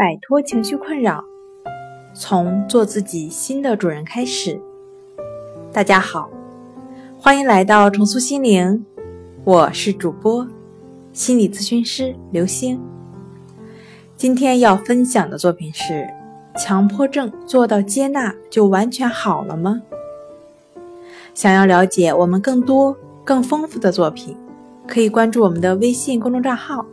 [0.00, 1.22] 摆脱情绪困扰，
[2.14, 4.58] 从做自己新的主人开始。
[5.70, 6.30] 大家好，
[7.18, 8.82] 欢迎来到重塑心灵，
[9.44, 10.48] 我是主播
[11.12, 12.80] 心理咨询师刘星。
[14.16, 16.08] 今天要分享的作品是：
[16.56, 19.82] 强迫症做到接纳就完全好了吗？
[21.34, 24.34] 想要了解我们更多更丰富的作品，
[24.86, 26.86] 可以关注我们的微信公众账号。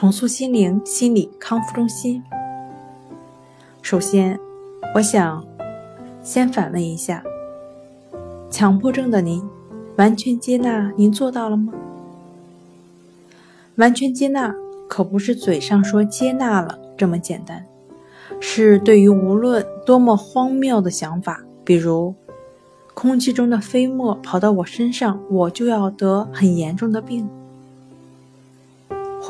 [0.00, 2.24] 重塑心灵心理康复中心。
[3.82, 4.40] 首先，
[4.94, 5.44] 我想
[6.22, 7.22] 先反问一下：
[8.50, 9.46] 强迫症的您，
[9.96, 11.74] 完全接纳您做到了吗？
[13.74, 14.54] 完全接纳
[14.88, 17.66] 可不是嘴上说接纳了这么简单，
[18.40, 22.14] 是对于无论多么荒谬的想法，比如
[22.94, 27.28] 空气中的飞沫跑到我身上，我就要得很严重的病。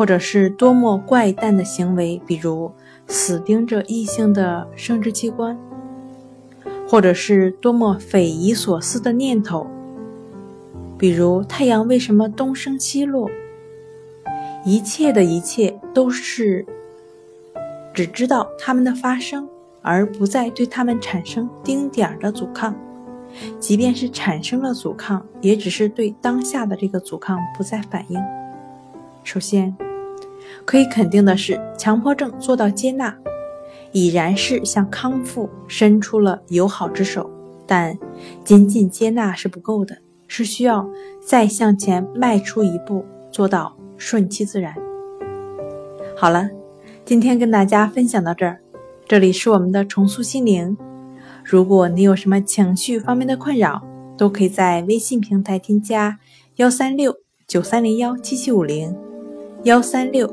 [0.01, 2.73] 或者是多么怪诞的行为，比如
[3.07, 5.55] 死盯着异性的生殖器官；
[6.89, 9.67] 或者是多么匪夷所思的念头，
[10.97, 13.31] 比如太阳为什么东升西落。
[14.65, 16.65] 一切的一切都是
[17.93, 19.47] 只知道它们的发生，
[19.83, 22.75] 而不再对它们产生丁点儿的阻抗。
[23.59, 28.19] 即便是产生了阻抗，也只是对当下的这个阻抗不再反应。
[29.23, 29.77] 首先，
[30.65, 33.17] 可以肯定的是，强迫症做到接纳，
[33.93, 37.31] 已然是向康复伸出了友好之手。
[37.67, 37.97] 但
[38.45, 40.89] 仅仅接纳是不够的，是需要
[41.25, 44.75] 再向前迈出一步，做到顺其自然。
[46.17, 46.51] 好了，
[47.05, 48.61] 今天跟大家分享到这儿。
[49.07, 50.77] 这里是我们的重塑心灵。
[51.45, 53.83] 如果你有什么情绪方面的困扰，
[54.17, 56.19] 都可以在微信平台添加
[56.57, 58.97] 幺三六九三零幺七七五零。
[59.65, 60.33] 幺三六